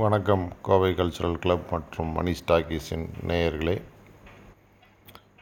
வணக்கம். 0.00 0.52
Kovai 0.62 0.92
cultural 0.92 1.38
club 1.38 1.64
மற்றும் 1.70 2.10
மணி 2.12 2.32
ஸ்டாக்கீஸின் 2.40 3.04
நேயர்களே. 3.28 3.74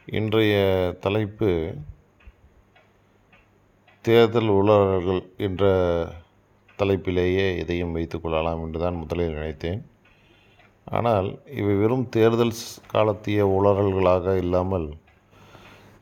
இன்றைய 0.04 0.54
தலைப்பு 1.00 1.74
தேர்தல் 4.00 4.48
உலகர்கள் 4.48 5.20
என்ற 5.36 5.64
தலைப்பிலேயே 6.78 7.58
இதையும் 7.58 7.94
வைத்துக்கொள்ளலாம் 7.96 8.62
என்று 8.62 8.80
தான் 8.80 8.94
முதலில் 8.94 9.32
நினைத்தேன். 9.32 9.82
ஆனால் 10.84 11.28
இவை 11.46 11.74
வெறும் 11.74 12.08
தேர்தல் 12.08 12.54
காலத்திய 12.86 13.46
உளறல்களாக 13.46 14.36
இல்லாமல் 14.36 14.88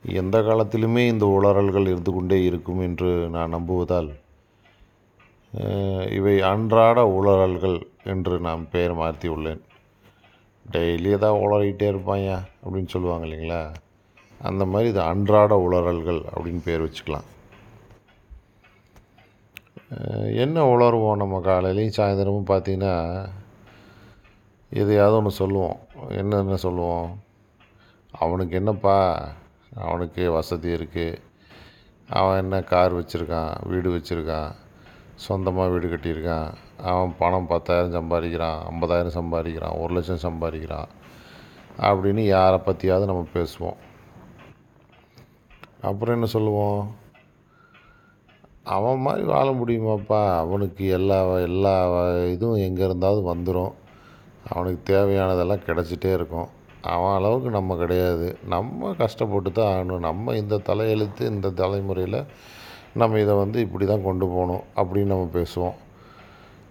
எந்த 0.03 0.39
காலத்திலுமே 0.41 1.07
இந்த 1.07 1.27
உளறல்கள் 1.41 1.91
இருந்து 1.93 2.13
கொண்டே 2.13 2.43
இருக்கும் 2.43 2.81
என்று 2.81 3.29
நான் 3.29 3.55
நம்புவதால் 3.55 4.11
இவை 6.17 6.35
அன்றாட 6.41 6.99
உளறல்கள் 7.19 7.79
என்று 8.13 8.41
நான் 8.41 8.63
பெயர் 8.71 8.95
மாற்றி 8.95 9.29
உள்ளேன். 9.29 9.63
டெய்லி 10.73 11.11
ஏதாவது 11.17 11.43
உளறிக்கிட்டே 11.45 11.89
இருப்பாயா 11.93 12.37
அப்படின்னு 12.63 12.93
சொல்லுவாங்க 12.95 13.27
இல்லைங்களா? 13.27 13.63
அந்த 14.41 14.63
மாதிரி 14.65 14.91
இது 14.91 15.01
அன்றாட 15.01 15.55
உளறல்கள் 15.67 16.21
அப்படின்னு 16.33 16.63
பேர் 16.65 16.85
வச்சுக்கலாம். 16.87 17.29
என்ன 20.45 20.57
உளருவோம் 20.73 21.21
நம்ம 21.23 21.41
காலையிலையும் 21.41 21.97
சாயந்தரமும் 21.99 22.51
பார்த்தீங்கன்னா 22.53 22.95
எதையாவது 24.73 25.17
ஒன்று 25.17 25.33
சொல்லுவோம். 25.41 25.79
என்னென்ன 26.21 26.57
சொல்லுவோம்? 26.57 27.11
அவனுக்கு 28.15 28.55
என்னப்பா? 28.57 28.99
அவனுக்கு 29.87 30.23
வசதி 30.33 30.69
இருக்குது 30.77 31.21
அவன் 32.09 32.41
என்ன 32.43 32.57
கார் 32.73 32.99
வச்சுருக்கான்? 32.99 33.53
வீடு 33.71 33.91
வச்சுருக்கான்? 33.97 34.53
சொந்தமாக 35.17 35.71
வீடு 35.71 35.89
கட்டியிருக்கான். 35.89 36.51
அவன் 36.83 37.15
பணம் 37.19 37.47
பத்தாயிரம் 37.47 37.97
சம்பாதிக்கிறான் 37.97 38.59
ஐம்பதாயிரம் 38.71 39.17
சம்பாதிக்கிறான் 39.19 39.79
ஒரு 39.79 39.95
லட்சம் 39.95 40.25
சம்பாதிக்கிறான் 40.27 40.89
அப்படின்னு 41.79 42.23
யாரை 42.27 42.59
பற்றியாவது 42.67 43.05
நம்ம 43.05 43.27
பேசுவோம். 43.35 43.79
அப்புறம் 45.81 46.15
என்ன 46.15 46.27
சொல்லுவோம்? 46.27 46.95
அவன் 48.63 48.99
மாதிரி 48.99 49.25
வாழ 49.25 49.51
முடியுமாப்பா? 49.51 50.37
அவனுக்கு 50.37 50.89
எல்லா 50.89 51.19
எல்லா 51.35 51.75
இதுவும் 52.27 52.63
எங்கே 52.67 52.85
இருந்தாவது 52.87 53.23
வந்துடும் 53.33 53.73
அவனுக்கு 54.49 54.81
தேவையானதெல்லாம் 54.95 55.67
கிடச்சிட்டே 55.67 56.13
இருக்கும். 56.13 56.49
அவன் 56.83 57.17
அளவுக்கு 57.19 57.51
நம்ம 57.51 57.77
கிடையாது. 57.77 58.39
நம்ம 58.47 58.95
கஷ்டப்பட்டு 58.99 59.53
தான் 59.53 59.73
ஆகணும். 59.75 59.99
நம்ம 59.99 60.35
இந்த 60.35 60.57
தலையெழுத்து 60.57 61.21
இந்த 61.21 61.51
தலைமுறையில் 61.51 62.21
நம்ம 62.97 63.21
இதை 63.21 63.35
வந்து 63.35 63.59
இப்படி 63.61 63.87
தான் 63.87 64.07
கொண்டு 64.09 64.27
போகணும் 64.27 64.65
அப்படின்னு 64.77 65.13
நம்ம 65.13 65.29
பேசுவோம். 65.33 65.77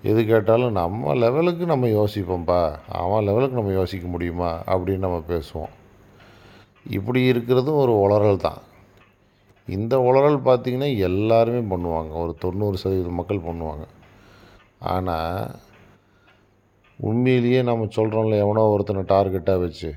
எது 0.01 0.25
கேட்டாலும் 0.25 0.71
நம்ம 0.71 1.13
லெவலுக்கு 1.15 1.65
நம்ம 1.65 1.87
யோசிப்போம்ப்பா. 1.87 2.59
அவன் 3.01 3.23
லெவலுக்கு 3.23 3.59
நம்ம 3.59 3.71
யோசிக்க 3.71 4.07
முடியுமா? 4.07 4.49
அப்படின்னு 4.67 5.05
நம்ம 5.05 5.19
பேசுவோம். 5.27 5.73
இப்படி 6.89 7.21
இருக்கிறதும் 7.31 7.81
ஒரு 7.83 7.93
உளறல் 8.03 8.43
தான். 8.47 8.59
இந்த 9.67 9.97
உளறல் 9.97 10.39
பார்த்திங்கன்னா 10.47 10.89
எல்லாருமே 10.97 11.61
பண்ணுவாங்க. 11.75 12.11
ஒரு 12.23 12.35
தொண்ணூறு 12.39 12.77
சதவீத 12.77 13.11
மக்கள் 13.19 13.45
பண்ணுவாங்க. 13.47 13.85
ஆனால் 14.79 15.51
உண்மையிலேயே 16.99 17.61
நம்ம 17.61 17.87
சொல்கிறோம்ல 17.95 18.37
எவனோ 18.37 18.63
ஒருத்தனை 18.73 19.03
டார்கெட்டாக 19.03 19.59
வச்சு. 19.59 19.89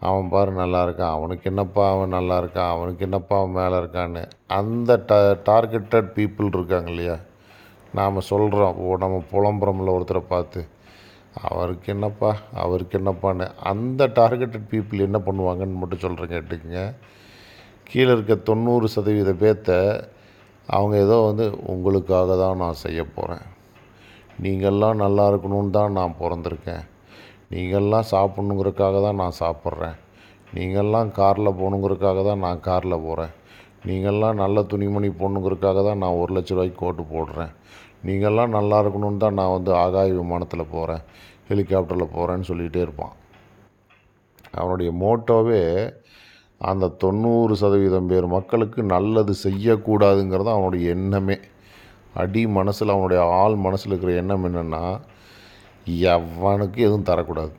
அவன் 0.00 0.28
பாரு 0.28 0.50
நல்லா 0.52 0.80
இருக்கான் 0.86 1.14
அவனுக்கு 1.16 1.50
என்னப்பா 1.50 1.84
அவன் 1.90 2.14
நல்லா 2.16 2.36
இருக்கான் 2.38 2.72
அவனுக்கு 2.74 3.04
என்னப்பா 3.04 3.36
அவன் 3.40 3.56
மேலே 3.60 3.76
இருக்கான்னு. 3.82 4.22
அந்த 4.58 4.90
ட 5.10 5.14
டார்கெட்டட் 5.48 6.10
பீப்புள் 6.16 6.54
இருக்காங்க 6.56 6.90
இல்லையா? 6.90 7.16
நாம் 7.94 8.28
சொல்கிறோம் 8.32 8.76
ஓ 8.84 8.96
நம்ம 8.96 9.22
புலம்புறோம்ல 9.32 9.94
ஒருத்தரை 9.96 10.22
பார்த்து 10.34 10.60
அவருக்கு 11.48 11.88
என்னப்பா 11.92 12.30
அவருக்கு 12.64 12.94
என்னப்பான்னு. 12.98 13.46
அந்த 13.70 14.06
டார்கெட்டட் 14.20 14.68
பீப்புள் 14.72 15.06
என்ன 15.08 15.18
பண்ணுவாங்கன்னு 15.26 15.80
மட்டும் 15.80 16.04
சொல்கிறேன் 16.04 16.32
கேட்டுக்குங்க. 16.34 16.82
கீழே 17.90 18.10
இருக்க 18.12 18.34
தொண்ணூறு 18.48 18.88
சதவீத 18.88 19.32
பேர்த்த 19.42 19.72
அவங்க 20.68 20.96
ஏதோ 20.96 21.16
வந்து 21.28 21.44
உங்களுக்காக 21.72 22.36
தான் 22.36 22.60
நான் 22.62 22.82
செய்ய 22.84 23.02
போகிறேன் 23.04 23.44
நீங்கள்லாம் 24.42 25.02
நல்லா 25.04 25.24
இருக்கணும்னு 25.30 25.70
தான் 25.70 25.96
நான் 25.98 26.18
பிறந்திருக்கேன். 26.20 26.84
நீங்கள்லாம் 27.52 28.10
சாப்பிட்ணுங்கிறதுக்காக 28.14 28.96
தான் 29.06 29.20
நான் 29.22 29.40
சாப்பிட்றேன். 29.42 29.96
நீங்கள்லாம் 30.56 31.10
காரில் 31.18 31.56
போகணுங்கிறதுக்காக 31.60 32.20
தான் 32.28 32.42
நான் 32.46 32.64
காரில் 32.68 33.04
போகிறேன் 33.06 33.32
நீங்கள்லாம் 33.88 34.40
நல்ல 34.42 34.62
துணிமணி 34.72 35.08
போடணுங்கிறதுக்காக 35.20 35.82
தான் 35.88 36.02
நான் 36.02 36.18
ஒரு 36.22 36.32
லட்ச 36.36 36.52
ரூபாய்க்கு 36.54 36.82
கோட்டு 36.82 37.02
போடுறேன். 37.14 37.52
நீங்கள்லாம் 38.06 38.56
நல்லா 38.58 38.76
இருக்கணும்னு 38.82 39.22
தான் 39.24 39.38
நான் 39.40 39.54
வந்து 39.56 39.70
ஆகாய 39.84 40.12
விமானத்தில் 40.20 40.72
போகிறேன் 40.74 41.02
ஹெலிகாப்டரில் 41.50 42.12
போகிறேன்னு 42.16 42.48
சொல்லிகிட்டே 42.50 42.80
இருப்பான். 42.86 43.14
அவனுடைய 44.60 44.90
மோட்டோவே 45.02 45.62
அந்த 46.60 46.94
தொண்ணூறு 47.02 47.54
சதவீதம் 47.62 48.10
பேர் 48.10 48.26
மக்களுக்கு 48.36 48.80
நல்லது 48.94 49.32
செய்யக்கூடாதுங்கிறது 49.44 50.50
அவனுடைய 50.54 50.84
எண்ணமே. 50.96 51.36
அடி 52.22 52.42
மனசில் 52.58 52.94
அவனுடைய 52.94 53.20
ஆள் 53.40 53.56
மனசில் 53.66 53.92
இருக்கிற 53.92 54.12
எண்ணம் 54.22 54.46
என்னென்னா 54.48 54.82
எவனுக்கு 56.14 56.78
எதுவும் 56.86 57.08
தரக்கூடாது. 57.10 57.54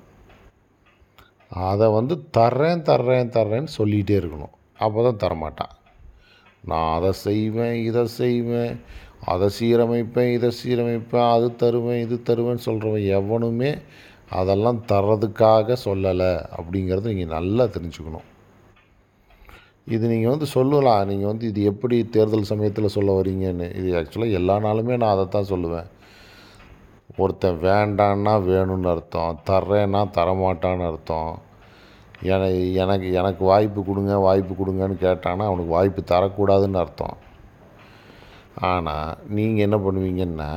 அதை 1.69 1.87
வந்து 1.97 2.15
தர்றேன் 2.37 2.85
தர்றேன் 2.89 3.33
தர்றேன்னு 3.37 3.71
சொல்லிகிட்டே 3.79 4.15
இருக்கணும். 4.21 4.55
அப்போ 4.85 5.03
தான் 5.07 5.21
தரமாட்டான். 5.23 5.73
நான் 6.69 6.89
அதை 6.97 7.11
செய்வேன் 7.27 7.75
இதை 7.89 8.03
செய்வேன் 8.21 8.73
அதை 9.31 9.47
சீரமைப்பேன் 9.59 10.31
இதை 10.37 10.49
சீரமைப்பேன் 10.61 11.29
அது 11.35 11.47
தருவேன் 11.63 12.01
இது 12.05 12.15
தருவேன்னு 12.29 12.65
சொல்கிறவன் 12.67 13.07
எவனுமே 13.19 13.71
அதெல்லாம் 14.39 14.79
தர்றதுக்காக 14.91 15.77
சொல்லலை 15.85 16.31
அப்படிங்கிறத 16.57 17.11
நீங்கள் 17.13 17.33
நல்லா 17.37 17.63
தெரிஞ்சுக்கணும். 17.75 18.27
இது 19.95 20.05
நீங்கள் 20.11 20.33
வந்து 20.33 20.47
சொல்லலாம். 20.55 21.03
நீங்கள் 21.11 21.31
வந்து 21.31 21.45
இது 21.51 21.61
எப்படி 21.71 21.97
தேர்தல் 22.15 22.49
சமயத்தில் 22.51 22.95
சொல்ல 22.95 23.11
வரீங்கன்னு. 23.19 23.67
இது 23.79 23.89
ஆக்சுவலாக 23.99 24.37
எல்லா 24.39 24.55
நாளுமே 24.65 24.97
நான் 25.03 25.15
அதை 25.15 25.25
தான் 25.35 25.51
சொல்லுவேன். 25.53 25.87
ஒருத்தன் 27.17 27.59
வேண்டான்னா 27.67 28.33
வேணும்னு 28.49 28.89
அர்த்தம் 28.93 29.39
தர்றேன்னா 29.49 30.01
தரமாட்டான்னு 30.17 30.85
அர்த்தம். 30.89 31.31
என 32.33 32.49
எனக்கு 32.81 33.07
எனக்கு 33.19 33.43
வாய்ப்பு 33.51 33.79
கொடுங்க 33.89 34.13
வாய்ப்பு 34.27 34.53
கொடுங்கன்னு 34.59 34.95
கேட்டான்னா 35.05 35.43
அவனுக்கு 35.49 35.71
வாய்ப்பு 35.77 36.01
தரக்கூடாதுன்னு 36.13 36.81
அர்த்தம். 36.83 37.17
ஆனால் 38.69 39.17
நீங்கள் 39.37 39.65
என்ன 39.65 39.77
பண்ணுவீங்கன்னா 39.85 40.51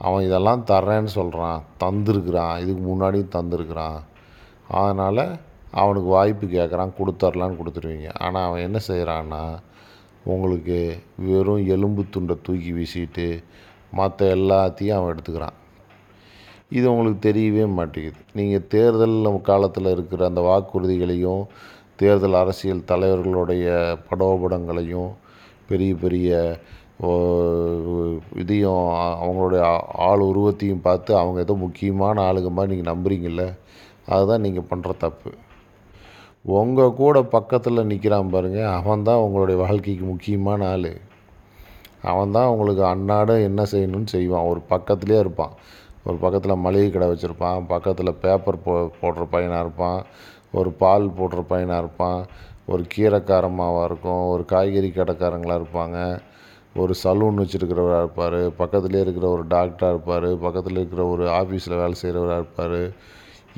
அவன் 0.00 0.26
இதெல்லாம் 0.28 0.64
தர்றேன்னு 0.70 1.10
சொல்கிறான் 1.18 1.60
தந்திருக்கிறான் 1.82 2.56
இதுக்கு 2.62 2.82
முன்னாடியும் 2.88 3.34
தந்திருக்கிறான். 3.36 4.00
அதனால் 4.78 5.24
அவனுக்கு 5.82 6.08
வாய்ப்பு 6.16 6.46
கேட்குறான் 6.46 6.96
கொடுத்துர்லான்னு 6.98 7.60
கொடுத்துருவீங்க. 7.60 8.08
ஆனால் 8.24 8.46
அவன் 8.48 8.66
என்ன 8.68 8.78
செய்கிறான்னா 8.88 9.42
உங்களுக்கு 10.32 10.78
வெறும் 11.28 11.64
எலும்பு 11.74 12.02
துண்டை 12.14 12.34
தூக்கி 12.46 12.70
வீசிட்டு 12.72 13.26
மற்ற 13.98 14.26
எல்லாத்தையும் 14.36 14.96
அவன் 14.98 15.12
எடுத்துக்கிறான். 15.14 15.56
இது 16.78 16.86
உங்களுக்கு 16.92 17.20
தெரியவே 17.28 17.64
மாட்டேங்குது. 17.78 18.20
நீங்கள் 18.38 18.68
தேர்தல் 18.74 19.18
காலத்தில் 19.50 19.94
இருக்கிற 19.94 20.22
அந்த 20.30 20.42
வாக்குறுதிகளையும் 20.50 21.42
தேர்தல் 22.02 22.40
அரசியல் 22.42 22.88
தலைவர்களுடைய 22.92 23.66
படோபடங்களையும் 24.08 25.10
பெரிய 25.68 25.92
பெரிய 26.04 26.30
இதையும் 28.42 28.82
அவங்களுடைய 29.22 29.62
ஆள் 30.08 30.22
உருவத்தையும் 30.30 30.84
பார்த்து 30.86 31.12
அவங்க 31.20 31.38
ஏதோ 31.44 31.54
முக்கியமான 31.64 32.16
ஆளுங்க 32.28 32.50
மாதிரி 32.56 32.72
நீங்கள் 32.72 32.90
நம்புறீங்கல்ல 32.92 33.44
அதுதான் 34.14 34.44
நீங்கள் 34.46 34.68
பண்ணுற 34.70 34.92
தப்பு. 35.04 35.30
உங்கள் 36.58 36.96
கூட 37.00 37.16
பக்கத்தில் 37.34 37.88
நிற்கிறான் 37.90 38.32
பாருங்கள் 38.34 38.72
அவன் 38.78 39.06
தான் 39.08 39.22
உங்களுடைய 39.26 39.56
வாழ்க்கைக்கு 39.62 40.04
முக்கியமான 40.12 40.60
ஆள். 40.74 40.90
அவன் 42.04 42.34
தான் 42.36 42.46
உங்களுக்கு 42.46 42.84
அன்னாடம் 42.84 43.42
என்ன 43.42 43.62
செய்யணும்னு 43.62 44.06
செய்வான். 44.06 44.44
ஒரு 44.44 44.60
பக்கத்துலேயே 44.70 45.18
இருப்பான். 45.18 45.54
ஒரு 46.04 46.16
பக்கத்தில் 46.16 46.62
மளிகை 46.64 46.90
கடை 46.90 47.08
வச்சுருப்பான். 47.08 47.64
பக்கத்தில் 47.68 48.18
பேப்பர் 48.20 48.62
போ 48.62 48.72
போடுற 49.02 49.24
பையனாக 49.30 49.60
இருப்பான். 49.60 50.00
ஒரு 50.52 50.70
பால் 50.72 51.06
போடுற 51.18 51.40
பையனாக 51.48 51.78
இருப்பான். 51.78 52.20
ஒரு 52.66 52.82
கீரைக்காரமாவாக 52.96 53.84
இருக்கும். 53.84 54.22
ஒரு 54.28 54.44
காய்கறி 54.44 54.88
கடைக்காரங்களாக 54.88 55.60
இருப்பாங்க. 55.62 55.98
ஒரு 56.76 56.94
சலூன் 57.04 57.40
வச்சுருக்கிறவராக 57.40 58.04
இருப்பார். 58.04 58.38
பக்கத்துலேயே 58.60 59.00
இருக்கிற 59.00 59.28
ஒரு 59.28 59.44
டாக்டராக 59.50 59.94
இருப்பார். 59.94 60.28
பக்கத்தில் 60.38 60.76
இருக்கிற 60.76 61.04
ஒரு 61.06 61.26
ஆஃபீஸில் 61.40 61.80
வேலை 61.82 61.96
செய்கிறவராக 62.02 62.42
இருப்பார். 62.42 62.80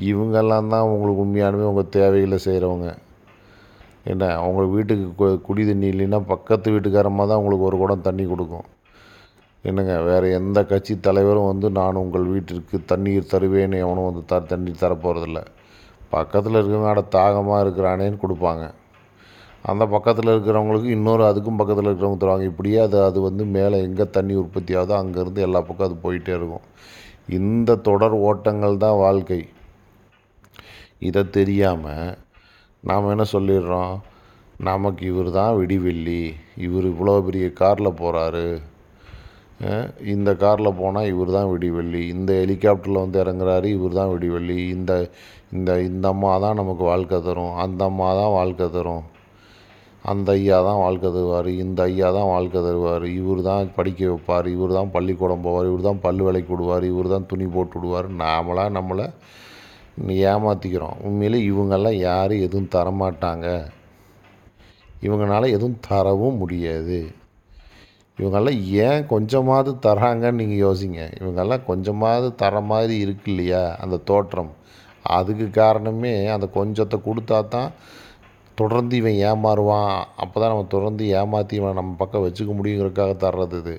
இவங்கெல்லாம் 0.01 0.67
தான் 0.67 0.87
உங்களுக்கு 0.87 1.23
உண்மையானவே 1.25 1.63
உங்கள் 1.63 1.89
தேவைகளை 1.89 2.39
செய்கிறவங்க 2.45 2.89
என்ன 4.07 4.35
அவங்க 4.37 4.63
வீட்டுக்கு 4.65 5.07
கு- 5.19 5.41
குடி 5.41 5.65
தண்ணி 5.65 5.87
இல்லைன்னா 5.89 6.19
பக்கத்து 6.25 6.71
வீட்டுக்காரமாக 6.71 7.27
தான் 7.27 7.37
உங்களுக்கு 7.37 7.65
ஒரு 7.65 7.77
குடம் 7.77 8.01
தண்ணி 8.01 8.25
கொடுக்கும். 8.25 8.67
என்னங்க 9.63 10.01
வேறு 10.01 10.31
எந்த 10.31 10.65
கட்சி 10.65 10.99
தலைவரும் 10.99 11.45
வந்து 11.45 11.71
நான் 11.71 11.95
உங்கள் 11.95 12.23
வீட்டிற்கு 12.23 12.85
தண்ணீர் 12.85 13.31
தருவேன்னு 13.31 13.77
எவனும் 13.77 14.05
வந்து 14.05 14.25
த 14.25 14.39
தண்ணீர் 14.39 14.81
தரப்போகிறதில்ல 14.81 15.39
பக்கத்தில் 16.09 16.53
இருக்கிறவங்க 16.53 16.87
அட 16.87 17.01
தாகமாக 17.01 17.63
இருக்கிறானேன்னு 17.63 18.19
கொடுப்பாங்க. 18.21 18.65
அந்த 19.61 19.87
பக்கத்தில் 19.87 20.29
இருக்கிறவங்களுக்கு 20.29 20.85
இன்னொரு 20.85 21.23
அதுக்கும் 21.23 21.57
பக்கத்தில் 21.57 21.85
இருக்கிறவங்க 21.85 22.17
தருவாங்க. 22.17 22.43
இப்படியே 22.43 22.77
அது 22.77 23.03
அது 23.03 23.21
வந்து 23.21 23.45
மேலே 23.45 23.81
எங்கே 23.81 24.09
தண்ணி 24.09 24.35
உற்பத்தி 24.35 24.75
ஆகுதோ 24.75 24.97
அங்கேருந்து 25.01 25.37
எல்லா 25.37 25.61
பக்கம் 25.61 25.87
அது 25.87 25.97
போயிட்டே 26.03 26.29
இருக்கும். 26.29 26.65
இந்த 27.29 27.75
தொடர் 27.75 28.11
ஓட்டங்கள் 28.11 28.77
தான் 28.77 28.95
வாழ்க்கை. 28.95 29.41
இதை 30.99 31.29
தெரியாமல் 31.29 32.17
நாம் 32.83 33.11
என்ன 33.13 33.25
சொல்லிடுறோம்? 33.33 33.93
நமக்கு 34.67 35.03
இவர் 35.11 35.29
தான் 35.39 35.57
விடிவெள்ளி 35.59 36.21
இவர் 36.65 36.85
இவ்வளோ 36.91 37.13
பெரிய 37.27 37.47
காரில் 37.61 37.97
போகிறாரு 38.01 38.47
இந்த 40.13 40.29
காரில் 40.43 40.77
போனால் 40.79 41.09
இவர் 41.11 41.35
தான் 41.35 41.51
விடிவெள்ளி 41.51 42.01
இந்த 42.15 42.31
ஹெலிகாப்டரில் 42.41 43.03
வந்து 43.03 43.19
இறங்குறாரு 43.23 43.67
இவர் 43.77 43.97
தான் 43.99 44.11
விடிவெள்ளி 44.13 44.57
இந்த 44.75 44.91
இந்த 45.55 45.71
இந்த 45.89 46.05
அம்மா 46.13 46.31
தான் 46.43 46.59
நமக்கு 46.61 46.83
வாழ்க்கை 46.91 47.19
தரும். 47.27 47.53
அந்த 47.63 47.81
அம்மா 47.89 48.09
தான் 48.19 48.35
வாழ்க்கை 48.37 48.67
தரும். 48.75 49.05
அந்த 50.11 50.29
ஐயா 50.39 50.57
தான் 50.67 50.81
வாழ்க்கை 50.83 51.09
தருவார். 51.15 51.49
இந்த 51.63 51.79
ஐயா 51.91 52.09
தான் 52.17 52.29
வாழ்க்கை 52.33 52.59
தருவார். 52.67 53.05
இவர் 53.19 53.41
தான் 53.49 53.71
படிக்க 53.77 54.01
வைப்பார். 54.11 54.47
இவர் 54.55 54.77
தான் 54.79 54.93
பள்ளிக்கூடம் 54.95 55.45
போவார். 55.47 55.69
இவர் 55.71 55.87
தான் 55.89 56.03
பல்லு 56.05 56.23
விலைக்கு 56.27 56.51
விடுவார். 56.53 56.85
இவர் 56.93 57.13
தான் 57.13 57.27
துணி 57.31 57.47
போட்டு 57.55 57.75
விடுவார். 57.79 58.09
நாமளாக 58.23 58.75
நம்மளை 58.77 59.07
ஏமாற்றிக்கிறோம் 60.05 60.97
உண்மையிலே 61.07 61.39
இவங்கெல்லாம் 61.51 61.97
யாரும் 62.09 62.43
எதுவும் 62.47 62.73
தரமாட்டாங்க. 62.75 63.47
இவங்களால 65.07 65.49
எதுவும் 65.57 65.79
தரவும் 65.89 66.39
முடியாது. 66.41 66.99
இவங்கெல்லாம் 68.19 68.59
ஏன் 68.85 69.01
கொஞ்சமாவது 69.13 69.71
தராங்கன்னு 69.87 70.39
நீங்கள் 70.41 70.63
யோசிங்க. 70.67 71.01
இவங்கெல்லாம் 71.21 71.65
கொஞ்சமாவது 71.65 72.35
தர 72.35 72.61
மாதிரி 72.61 72.95
இருக்கு 72.99 73.29
இல்லையா 73.31 73.63
அந்த 73.83 73.97
தோற்றம். 73.97 74.51
அதுக்கு 75.17 75.49
காரணமே 75.49 76.27
அந்த 76.35 76.49
கொஞ்சத்தை 76.55 76.97
கொடுத்தா 77.09 77.47
தான் 77.47 77.71
தொடர்ந்து 78.55 78.95
இவன் 79.01 79.19
ஏமாறுவான். 79.29 79.93
அப்போ 80.15 80.35
தான் 80.39 80.51
நம்ம 80.53 80.65
தொடர்ந்து 80.75 81.03
ஏமாற்றி 81.19 81.55
இவனை 81.55 81.73
நம்ம 81.73 81.95
பக்கம் 82.01 82.25
வச்சுக்க 82.25 82.53
முடியுங்கிறதுக்காக 82.59 83.13
தர்றது 83.25 83.57
இது. 83.61 83.75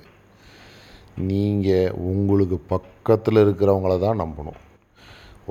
நீங்கள் 1.17 1.93
உங்களுக்கு 2.11 2.59
பக்கத்தில் 2.73 3.43
இருக்கிறவங்கள 3.45 3.99
தான் 3.99 4.21
நம்பணும். 4.23 4.59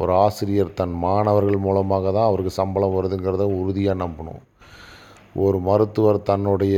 ஒரு 0.01 0.13
ஆசிரியர் 0.25 0.77
தன் 0.81 0.97
மாணவர்கள் 1.05 1.65
மூலமாக 1.67 2.05
தான் 2.17 2.29
அவருக்கு 2.31 2.53
சம்பளம் 2.61 2.97
வருதுங்கிறத 2.97 3.45
உறுதியாக 3.61 4.03
நம்பணும். 4.05 4.43
ஒரு 5.45 5.59
மருத்துவர் 5.69 6.19
தன்னுடைய 6.31 6.77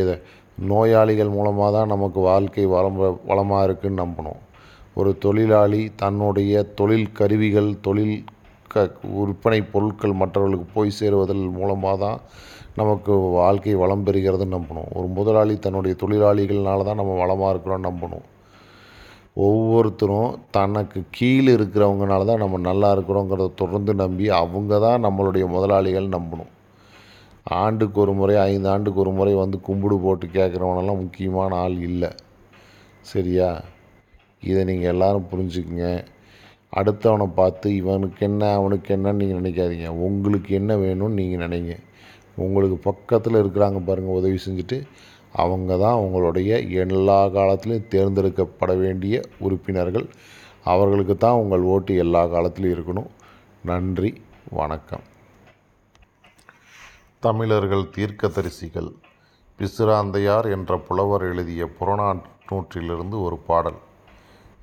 நோயாளிகள் 0.71 1.35
மூலமாக 1.37 1.71
தான் 1.77 1.93
நமக்கு 1.95 2.21
வாழ்க்கை 2.31 2.65
வளம் 2.75 2.99
வளமாக 3.31 3.67
இருக்குதுன்னு 3.67 4.03
நம்பணும். 4.05 4.41
ஒரு 4.99 5.11
தொழிலாளி 5.25 5.83
தன்னுடைய 6.03 6.63
தொழில் 6.79 7.09
கருவிகள் 7.19 7.71
தொழில் 7.87 8.17
க 8.73 8.83
விற்பனை 9.19 9.61
பொருட்கள் 9.73 10.19
மற்றவர்களுக்கு 10.23 10.67
போய் 10.75 10.99
சேருவதன் 10.99 11.45
மூலமாக 11.61 11.97
தான் 12.05 12.19
நமக்கு 12.81 13.13
வாழ்க்கை 13.39 13.73
வளம் 13.83 14.05
பெறுகிறதுன்னு 14.07 14.57
நம்பணும். 14.59 14.91
ஒரு 14.99 15.09
முதலாளி 15.17 15.55
தன்னுடைய 15.65 15.95
தொழிலாளிகள்னால 16.03 16.85
தான் 16.89 17.01
நம்ம 17.01 17.17
வளமாக 17.23 17.53
இருக்கிறோன்னு 17.55 17.89
நம்பணும். 17.91 18.27
ஒவ்வொருத்தரும் 19.37 20.39
தனக்கு 20.51 21.03
கீழே 21.11 21.53
இருக்கிறவங்கனால 21.53 22.25
தான் 22.25 22.39
நம்ம 22.39 22.59
நல்லா 22.59 22.89
இருக்கிறோங்கிறத 22.97 23.55
தொடர்ந்து 23.55 23.95
நம்பி 23.95 24.29
அவங்க 24.29 24.79
தான் 24.79 25.05
நம்மளுடைய 25.05 25.47
முதலாளிகள் 25.49 26.09
நம்பணும். 26.09 26.51
ஆண்டுக்கு 27.45 28.01
ஒரு 28.01 28.13
முறை 28.13 28.37
ஐந்து 28.37 28.69
ஆண்டுக்கு 28.69 29.01
ஒரு 29.01 29.11
முறை 29.11 29.35
வந்து 29.35 29.61
கும்பிடு 29.61 29.99
போட்டு 29.99 30.27
கேட்குறவனெல்லாம் 30.27 31.03
முக்கியமான 31.03 31.57
ஆள் 31.57 31.79
இல்லை. 31.81 32.11
சரியா? 33.01 33.63
இதை 34.41 34.65
நீங்கள் 34.65 34.91
எல்லோரும் 34.91 35.29
புரிஞ்சுக்குங்க. 35.33 36.05
அடுத்தவனை 36.77 37.27
பார்த்து 37.35 37.75
இவனுக்கு 37.75 38.27
என்ன 38.27 38.55
அவனுக்கு 38.55 38.97
என்னன்னு 38.97 39.13
நீங்கள் 39.13 39.41
நினைக்காதீங்க. 39.41 39.89
உங்களுக்கு 39.89 40.55
என்ன 40.55 40.77
வேணும்னு 40.77 41.19
நீங்கள் 41.21 41.49
நினைங்க. 41.49 41.77
உங்களுக்கு 42.37 42.77
பக்கத்தில் 42.79 43.35
இருக்கிறாங்க 43.35 43.85
பாருங்கள் 43.85 44.19
உதவி 44.21 44.39
செஞ்சுட்டு 44.47 44.83
அவங்க 45.33 45.77
தான் 45.77 45.95
உங்களுடைய 45.95 46.59
எல்லா 46.61 47.27
காலத்துலேயும் 47.27 47.89
தேர்ந்தெடுக்கப்பட 47.89 48.79
வேண்டிய 48.79 49.23
உறுப்பினர்கள். 49.39 50.09
அவர்களுக்கு 50.65 51.17
தான் 51.17 51.41
உங்கள் 51.43 51.63
ஓட்டு 51.63 51.97
எல்லா 51.97 52.25
காலத்திலையும் 52.25 52.75
இருக்கணும். 52.77 53.11
நன்றி 53.65 54.23
வணக்கம். 54.51 55.03
தமிழர்கள் 57.21 57.91
தீர்க்கதரிசிகள் 57.97 58.91
பிசுராந்தையார் 59.59 60.51
என்ற 60.51 60.79
புலவர் 60.79 61.23
எழுதிய 61.23 61.69
புறநானூற்றிலிருந்து 61.81 63.23
ஒரு 63.23 63.39
பாடல். 63.39 63.81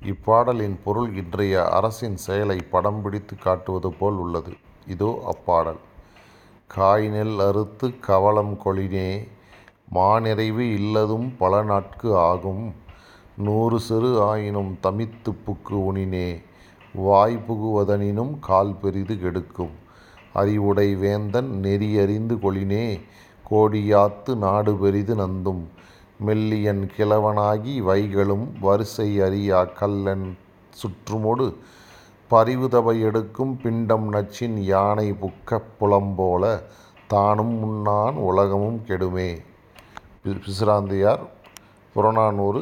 இப்பாடலின் 0.04 0.78
பொருள் 0.84 1.14
இன்றைய 1.14 1.68
அரசின் 1.68 2.16
செயலை 2.16 2.58
படம் 2.70 3.02
பிடித்து 3.02 3.36
காட்டுவது 3.36 3.92
போல் 3.92 4.14
உள்ளது. 4.14 4.52
இதோ 4.86 5.10
அப்பாடல். 5.26 5.80
காய்நெல் 6.76 7.36
அறுத்து 7.48 7.98
கவலம் 8.00 8.58
கொளினே 8.64 9.28
மாநிறைவு 9.90 10.74
இல்லதும் 10.74 11.36
பல 11.38 11.62
நாட்கு 11.62 12.16
ஆகும். 12.18 12.74
நூறு 13.36 13.80
சிறு 13.80 14.22
ஆயினும் 14.22 14.78
தமித்து 14.80 15.34
புக்கு 15.46 15.72
உணினே 15.72 16.42
வாய் 16.94 17.44
புகுவதனினும் 17.48 18.38
கால் 18.40 18.74
பெரிது 18.74 19.14
கெடுக்கும். 19.14 19.74
அறிவுடை 20.34 20.98
வேந்தன் 20.98 21.60
நெறியறிந்து 21.62 22.36
கொளினே 22.38 23.00
கோடியாத்து 23.50 24.36
நாடு 24.36 24.76
பெரிது 24.76 25.14
நந்தும். 25.14 25.64
மெல்லியன் 26.18 26.90
கிழவனாகி 26.96 27.82
வைகளும் 27.82 28.46
வரிசை 28.60 29.20
அறியா 29.20 29.64
கல்லன் 29.64 30.38
சுற்றுமொடு 30.70 31.54
பரிவுதவை 32.30 33.00
எடுக்கும் 33.00 33.56
பிண்டம் 33.56 34.12
நச்சின் 34.12 34.56
யானை 34.56 35.12
புக்கப் 35.12 35.70
புலம்போல 35.80 36.62
தானும் 37.06 37.54
முன்னான் 37.54 38.14
உலகமும் 38.14 38.80
கெடுமே. 38.88 39.38
பிசுராந்தியார் 40.44 41.22
புறநானூறு 41.94 42.60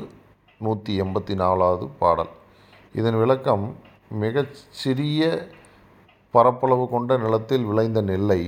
நூற்றி 0.64 0.92
எண்பத்தி 1.02 1.34
நாலாவது 1.42 1.86
பாடல். 2.00 2.32
இதன் 2.98 3.18
விளக்கம் 3.22 3.64
மிகச்சிறிய 4.22 5.22
பரப்பளவு 6.34 6.84
கொண்ட 6.88 7.16
நிலத்தில் 7.24 7.64
விளைந்த 7.70 8.00
நெல்லை 8.10 8.40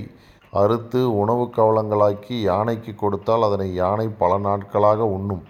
அறுத்து 0.61 0.99
உணவு 1.21 1.45
கவலங்களாக்கி 1.57 2.35
யானைக்கு 2.49 2.91
கொடுத்தால் 2.95 3.45
அதனை 3.47 3.67
யானை 3.81 4.07
பல 4.21 4.31
நாட்களாக 4.47 5.07
உண்ணும். 5.15 5.43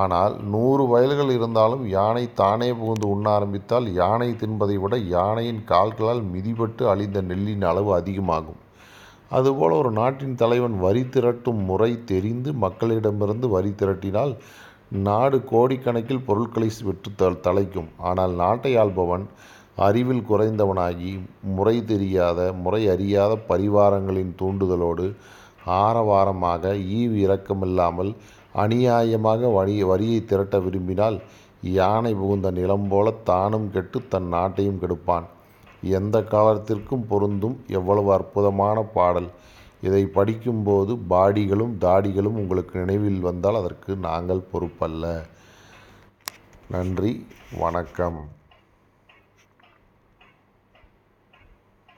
ஆனால் 0.00 0.34
நூறு 0.52 0.84
வயல்கள் 0.92 1.32
இருந்தாலும் 1.36 1.84
யானை 1.96 2.24
தானே 2.34 2.68
புகுந்து 2.80 3.06
உண்ண 3.14 3.26
ஆரம்பித்தால் 3.30 3.86
யானை 4.00 4.28
தின்பதை 4.42 4.76
விட 4.84 4.96
யானையின் 5.16 5.62
கால்களால் 5.70 6.22
மிதிபட்டு 6.34 6.84
அழிந்த 6.92 7.20
நெல்லின் 7.30 7.66
அளவு 7.70 7.90
அதிகமாகும். 8.00 8.60
அதுபோல் 9.36 9.74
ஒரு 9.80 9.90
நாட்டின் 9.98 10.36
தலைவன் 10.42 10.76
வரி 10.84 11.02
திரட்டும் 11.14 11.60
முறை 11.70 11.90
தெரிந்து 12.10 12.50
மக்களிடமிருந்து 12.64 13.46
வரி 13.48 13.72
திரட்டினால் 13.80 14.32
நாடு 15.06 15.36
கோடிக்கணக்கில் 15.50 16.26
பொருட்களை 16.26 16.68
விற்று 16.88 17.10
த 17.20 17.30
தலைக்கும். 17.46 17.88
ஆனால் 18.08 18.32
நாட்டை 18.42 18.72
ஆள்பவன் 18.82 19.24
அறிவில் 19.86 20.24
குறைந்தவனாகி 20.30 21.12
முறை 21.56 21.76
தெரியாத 21.92 22.40
முறை 22.64 22.82
அறியாத 22.94 23.32
பரிவாரங்களின் 23.50 24.32
தூண்டுதலோடு 24.40 25.06
ஆரவாரமாக 25.84 26.74
ஈவு 26.98 27.16
இரக்கமில்லாமல் 27.24 28.10
அநியாயமாக 28.64 29.50
வரி 29.58 29.76
வரியை 29.90 30.18
திரட்ட 30.30 30.56
விரும்பினால் 30.58 31.16
யானை 31.78 32.12
புகுந்த 32.14 32.50
நிலம் 32.58 32.88
போல 32.88 33.10
தானும் 33.30 33.68
கெட்டு 33.70 33.98
தன் 34.08 34.28
நாட்டையும் 34.34 34.80
கெடுப்பான். 34.82 35.26
எந்த 35.82 36.22
காலத்திற்கும் 36.22 37.06
பொருந்தும். 37.06 37.64
எவ்வளவு 37.66 38.12
அற்புதமான 38.12 38.82
பாடல். 38.82 39.28
இதை 39.82 40.06
படிக்கும்போது 40.06 40.94
பாடிகளும் 40.94 41.72
தாடிகளும் 41.80 42.40
உங்களுக்கு 42.42 42.78
நினைவில் 42.78 43.20
வந்தால் 43.20 43.54
அதற்கு 43.54 43.96
நாங்கள் 43.96 44.40
பொறுப்பல்ல. 44.52 45.22
நன்றி. 46.70 47.26
வணக்கம். 47.58 48.28